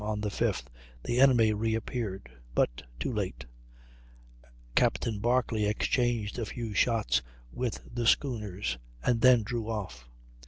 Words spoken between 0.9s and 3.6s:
the enemy reappeared, but too late;